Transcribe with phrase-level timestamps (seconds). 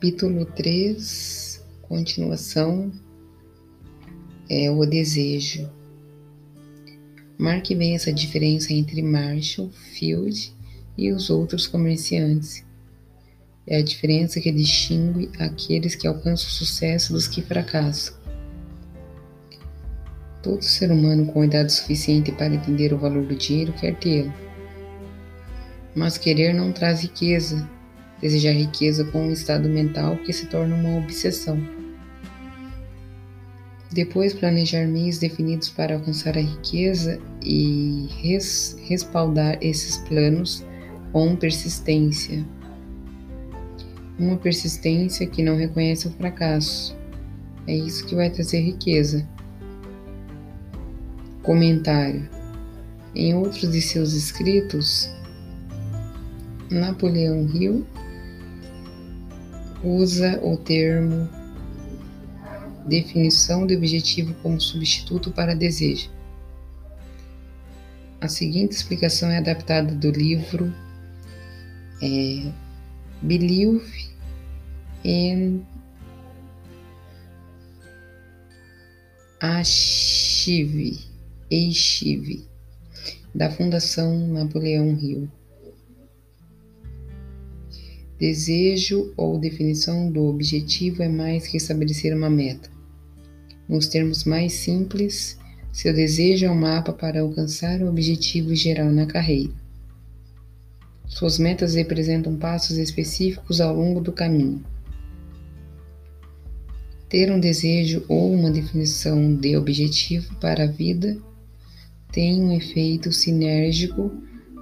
[0.00, 2.90] Capítulo 3, continuação,
[4.48, 5.70] é o desejo.
[7.36, 10.54] Marque bem essa diferença entre Marshall, Field
[10.96, 12.64] e os outros comerciantes.
[13.66, 18.16] É a diferença que distingue aqueles que alcançam sucesso dos que fracassam.
[20.42, 24.32] Todo ser humano com idade suficiente para entender o valor do dinheiro quer tê-lo.
[25.94, 27.68] Mas querer não traz riqueza,
[28.20, 31.58] desejar riqueza com um estado mental que se torna uma obsessão.
[33.92, 40.64] Depois, planejar meios definidos para alcançar a riqueza e res respaldar esses planos
[41.12, 42.46] com persistência.
[44.16, 46.96] Uma persistência que não reconhece o fracasso.
[47.66, 49.26] É isso que vai trazer riqueza.
[51.42, 52.28] Comentário:
[53.12, 55.10] Em outros de seus escritos,
[56.70, 57.84] Napoleão Hill
[59.82, 61.28] usa o termo
[62.86, 66.10] definição de objetivo como substituto para desejo.
[68.20, 70.72] A seguinte explicação é adaptada do livro
[72.02, 72.52] é,
[73.22, 74.10] Believe
[75.04, 75.64] in
[79.40, 80.98] Achieve,
[81.50, 82.44] Achieve
[83.34, 85.30] da Fundação Napoleão Hill.
[88.20, 92.68] Desejo ou definição do objetivo é mais que estabelecer uma meta.
[93.66, 95.38] Nos termos mais simples,
[95.72, 99.54] seu desejo é um mapa para alcançar o objetivo geral na carreira.
[101.06, 104.62] Suas metas representam passos específicos ao longo do caminho.
[107.08, 111.16] Ter um desejo ou uma definição de objetivo para a vida
[112.12, 114.12] tem um efeito sinérgico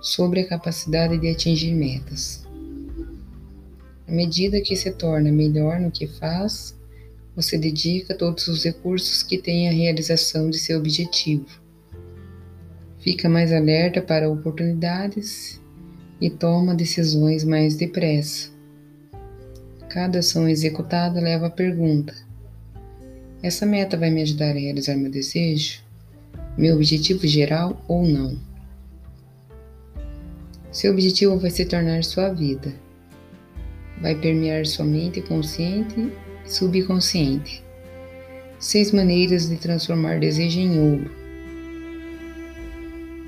[0.00, 2.46] sobre a capacidade de atingir metas.
[4.08, 6.74] À medida que se torna melhor no que faz,
[7.36, 11.46] você dedica todos os recursos que tem à realização de seu objetivo.
[13.00, 15.60] Fica mais alerta para oportunidades
[16.18, 18.50] e toma decisões mais depressa.
[19.90, 22.14] Cada ação executada leva à pergunta:
[23.42, 25.82] essa meta vai me ajudar a realizar meu desejo,
[26.56, 28.38] meu objetivo geral ou não?
[30.72, 32.87] Seu objetivo vai se tornar sua vida
[34.00, 36.12] vai permear sua mente consciente
[36.44, 37.62] e subconsciente.
[38.58, 41.10] Seis maneiras de transformar desejo em ouro.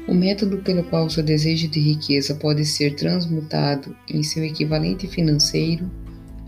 [0.09, 5.89] O método pelo qual seu desejo de riqueza pode ser transmutado em seu equivalente financeiro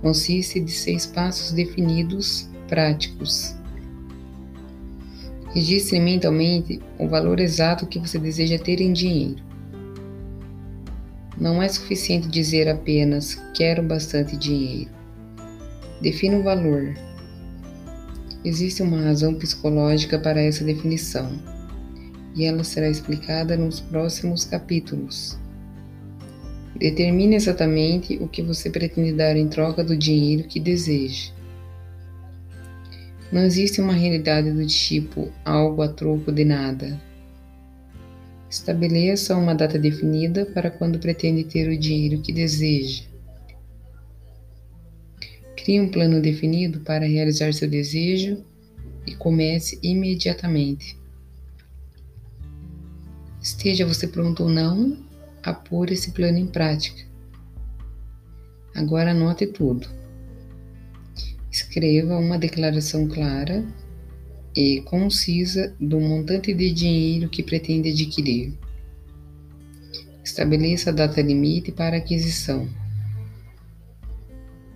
[0.00, 3.54] consiste de seis passos definidos, práticos.
[5.54, 9.51] Registre mentalmente o valor exato que você deseja ter em dinheiro.
[11.42, 14.88] Não é suficiente dizer apenas quero bastante dinheiro.
[16.00, 16.94] Defina o valor.
[18.44, 21.36] Existe uma razão psicológica para essa definição,
[22.36, 25.36] e ela será explicada nos próximos capítulos.
[26.76, 31.32] Determine exatamente o que você pretende dar em troca do dinheiro que deseja.
[33.32, 37.02] Não existe uma realidade do tipo algo a troco de nada.
[38.52, 43.04] Estabeleça uma data definida para quando pretende ter o dinheiro que deseja.
[45.56, 48.44] Crie um plano definido para realizar seu desejo
[49.06, 50.98] e comece imediatamente.
[53.40, 55.02] Esteja você pronto ou não
[55.42, 57.02] a pôr esse plano em prática.
[58.74, 59.88] Agora anote tudo.
[61.50, 63.64] Escreva uma declaração clara
[64.54, 68.52] e concisa do montante de dinheiro que pretende adquirir.
[70.22, 72.68] Estabeleça a data limite para aquisição.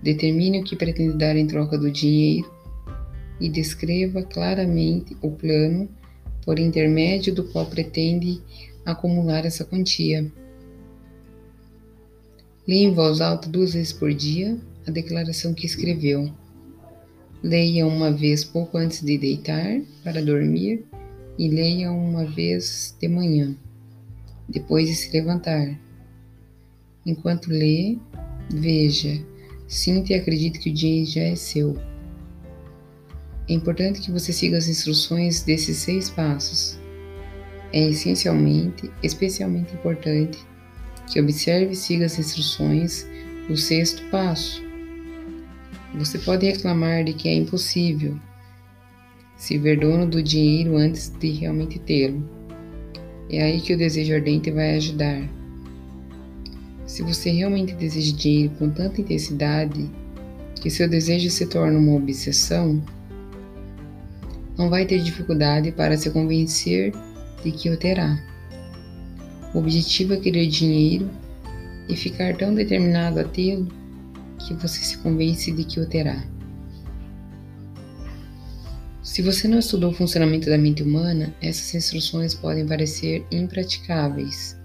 [0.03, 2.50] Determine o que pretende dar em troca do dinheiro
[3.41, 5.88] e descreva claramente o plano
[6.44, 8.41] por intermédio do qual pretende
[8.84, 10.30] acumular essa quantia.
[12.66, 16.33] Leia em voz alta duas vezes por dia a declaração que escreveu.
[17.47, 20.84] Leia uma vez pouco antes de deitar para dormir
[21.39, 23.57] e leia uma vez de manhã,
[24.48, 25.78] depois de se levantar.
[27.07, 27.98] Enquanto lê,
[28.53, 29.25] veja,
[29.69, 31.78] sinta e acredite que o dia já é seu.
[33.48, 36.77] É importante que você siga as instruções desses seis passos.
[37.72, 40.37] É essencialmente, especialmente importante
[41.13, 43.07] que observe e siga as instruções
[43.47, 44.66] do sexto passo
[45.97, 48.19] você pode reclamar de que é impossível
[49.37, 52.22] se ver dono do dinheiro antes de realmente tê-lo.
[53.31, 55.22] É aí que o desejo ardente vai ajudar.
[56.87, 59.91] Se você realmente deseja dinheiro com tanta intensidade
[60.60, 62.83] que seu desejo se torna uma obsessão,
[64.57, 66.93] não vai ter dificuldade para se convencer
[67.43, 68.19] de que o terá.
[69.54, 71.10] O objetivo é querer dinheiro
[71.89, 73.69] e ficar tão determinado a tê-lo
[74.38, 76.24] que você se convence de que o terá.
[79.03, 84.59] Se você não estudou o funcionamento da mente humana, essas instruções podem parecer impraticáveis.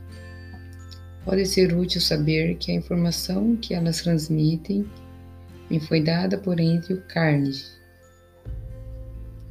[1.24, 4.86] Pode ser útil saber que a informação que elas transmitem
[5.70, 7.64] me foi dada por Andrew Carnegie,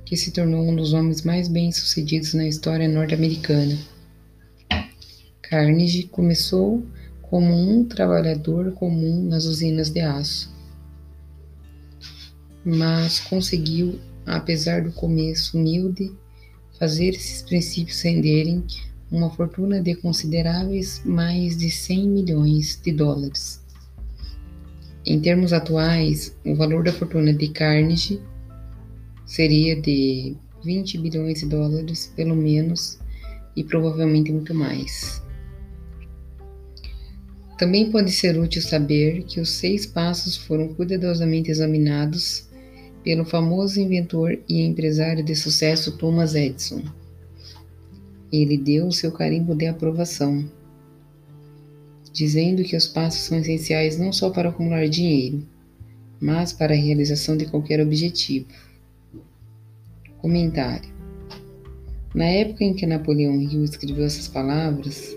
[0.05, 3.79] que se tornou um dos homens mais bem-sucedidos na história norte-americana.
[5.41, 6.85] Carnegie começou
[7.31, 10.53] como um trabalhador comum nas usinas de aço,
[12.65, 16.13] mas conseguiu, apesar do começo humilde,
[16.77, 18.65] fazer esses princípios renderem
[19.13, 23.65] uma fortuna de consideráveis mais de 100 milhões de dólares.
[25.07, 28.21] Em termos atuais, o valor da fortuna de Carnegie
[29.25, 32.99] seria de 20 bilhões de dólares, pelo menos,
[33.55, 35.23] e provavelmente muito mais.
[37.61, 42.49] Também pode ser útil saber que os seis passos foram cuidadosamente examinados
[43.05, 46.83] pelo famoso inventor e empresário de sucesso Thomas Edison.
[48.33, 50.43] Ele deu o seu carimbo de aprovação,
[52.11, 55.47] dizendo que os passos são essenciais não só para acumular dinheiro,
[56.19, 58.47] mas para a realização de qualquer objetivo.
[60.17, 60.89] Comentário:
[62.15, 65.15] Na época em que Napoleão Hill escreveu essas palavras,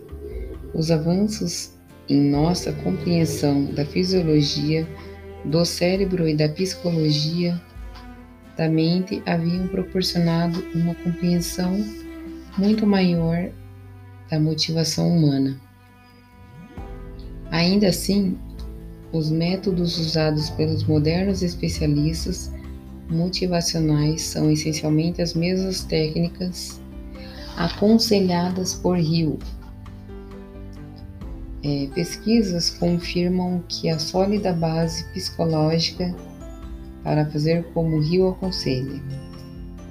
[0.74, 1.73] os avanços
[2.14, 4.88] em nossa compreensão da fisiologia,
[5.44, 7.60] do cérebro e da psicologia
[8.56, 11.84] da mente haviam proporcionado uma compreensão
[12.58, 13.50] muito maior
[14.30, 15.60] da motivação humana.
[17.50, 18.38] Ainda assim,
[19.12, 22.52] os métodos usados pelos modernos especialistas
[23.10, 26.80] motivacionais são essencialmente as mesmas técnicas
[27.58, 29.40] aconselhadas por Hill
[31.64, 36.14] é, pesquisas confirmam que a sólida base psicológica
[37.04, 39.02] para fazer como o Rio aconselha,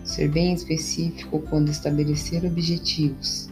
[0.05, 3.49] ser bem específico quando estabelecer objetivos,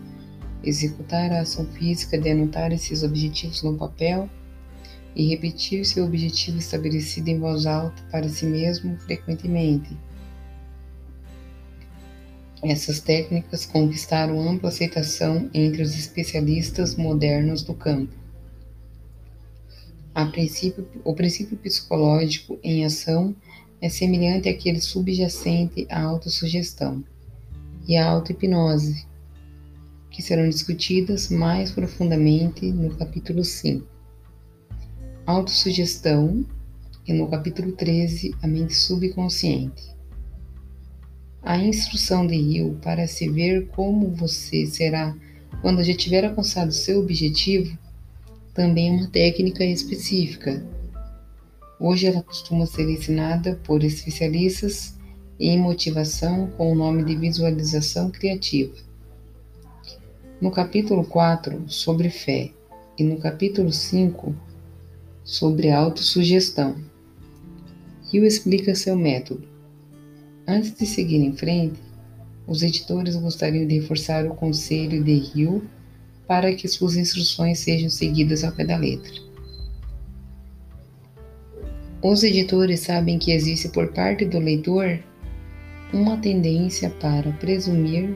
[0.62, 4.28] executar a ação física de anotar esses objetivos no papel
[5.16, 9.96] e repetir seu objetivo estabelecido em voz alta para si mesmo frequentemente.
[12.62, 18.20] Essas técnicas conquistaram ampla aceitação entre os especialistas modernos do campo.
[20.30, 23.34] Princípio, o princípio psicológico em ação
[23.80, 27.02] é semelhante àquele subjacente à autossugestão
[27.88, 29.06] e à auto-hipnose,
[30.10, 33.86] que serão discutidas mais profundamente no capítulo 5.
[35.26, 36.44] Autossugestão
[37.06, 39.99] e no capítulo 13, a mente subconsciente.
[41.42, 45.16] A instrução de Rio para se ver como você será
[45.62, 47.78] quando já tiver alcançado seu objetivo
[48.52, 50.62] também é uma técnica específica.
[51.78, 54.94] Hoje ela costuma ser ensinada por especialistas
[55.38, 58.74] em motivação com o nome de visualização criativa.
[60.40, 62.50] No capítulo 4, sobre fé,
[62.98, 64.34] e no capítulo 5,
[65.24, 66.76] sobre autossugestão,
[68.12, 69.49] Rio explica seu método.
[70.50, 71.78] Antes de seguir em frente,
[72.44, 75.62] os editores gostariam de reforçar o conselho de Hill
[76.26, 79.12] para que suas instruções sejam seguidas ao pé da letra.
[82.02, 84.98] Os editores sabem que existe por parte do leitor
[85.92, 88.12] uma tendência para presumir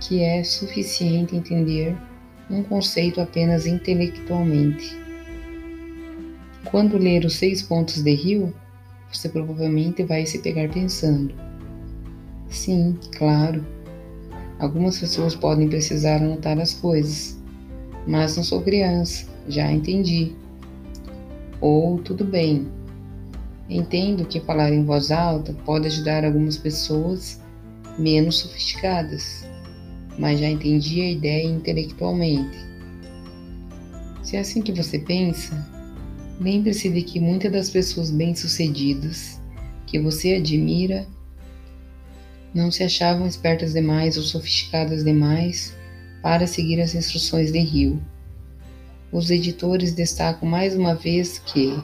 [0.00, 1.96] que é suficiente entender
[2.50, 4.98] um conceito apenas intelectualmente.
[6.64, 8.52] Quando ler os seis pontos de Hill,
[9.12, 11.43] você provavelmente vai se pegar pensando:
[12.48, 13.64] sim, claro,
[14.58, 17.38] algumas pessoas podem precisar anotar as coisas,
[18.06, 20.32] mas não sou criança, já entendi.
[21.60, 22.68] Ou tudo bem,
[23.68, 27.40] entendo que falar em voz alta pode ajudar algumas pessoas
[27.98, 29.46] menos sofisticadas,
[30.18, 32.58] mas já entendi a ideia intelectualmente.
[34.22, 35.54] Se é assim que você pensa,
[36.40, 39.40] Lembre-se de que muitas das pessoas bem-sucedidas
[39.86, 41.06] que você admira
[42.54, 45.74] não se achavam espertas demais ou sofisticadas demais
[46.22, 48.02] para seguir as instruções de Rio.
[49.10, 51.76] Os editores destacam mais uma vez que,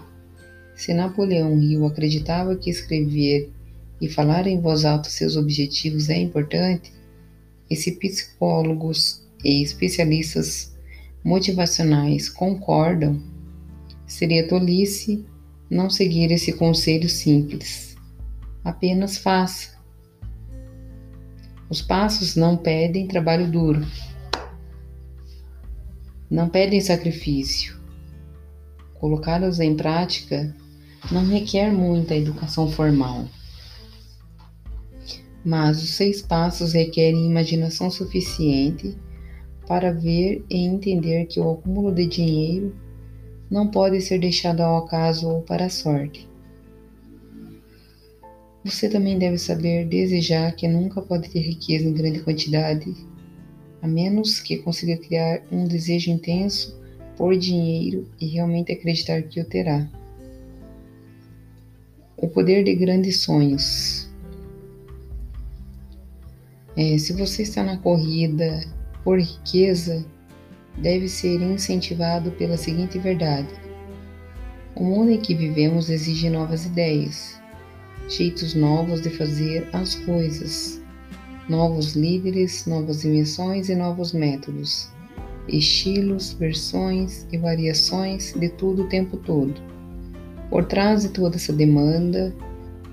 [0.74, 3.50] se Napoleão Rio acreditava que escrever
[4.00, 6.92] e falar em voz alta seus objetivos é importante,
[7.68, 10.74] e se psicólogos e especialistas
[11.22, 13.20] motivacionais concordam,
[14.10, 15.24] Seria tolice
[15.70, 17.96] não seguir esse conselho simples.
[18.64, 19.79] Apenas faça.
[21.70, 23.86] Os passos não pedem trabalho duro,
[26.28, 27.78] não pedem sacrifício.
[28.94, 30.52] Colocá-los em prática
[31.12, 33.24] não requer muita educação formal.
[35.44, 38.98] Mas os seis passos requerem imaginação suficiente
[39.64, 42.74] para ver e entender que o acúmulo de dinheiro
[43.48, 46.29] não pode ser deixado ao acaso ou para a sorte.
[48.62, 52.94] Você também deve saber desejar que nunca pode ter riqueza em grande quantidade,
[53.80, 56.78] a menos que consiga criar um desejo intenso
[57.16, 59.88] por dinheiro e realmente acreditar que o terá.
[62.18, 64.10] O poder de grandes sonhos.
[66.76, 68.62] É, se você está na corrida
[69.02, 70.04] por riqueza,
[70.76, 73.48] deve ser incentivado pela seguinte verdade:
[74.74, 77.39] o mundo em que vivemos exige novas ideias,
[78.10, 80.82] jeitos novos de fazer as coisas,
[81.48, 84.90] novos líderes, novas invenções e novos métodos,
[85.48, 89.54] estilos, versões e variações de tudo o tempo todo.
[90.50, 92.34] Por trás de toda essa demanda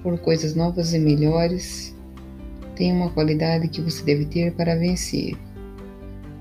[0.03, 1.95] por coisas novas e melhores,
[2.75, 5.36] tem uma qualidade que você deve ter para vencer.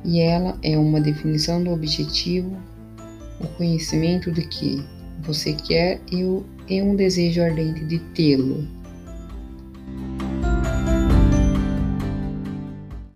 [0.04, 2.56] E ela é uma definição do objetivo,
[3.40, 4.84] o conhecimento de que
[5.22, 6.00] você quer
[6.68, 8.66] e, um desejo ardente de tê-lo.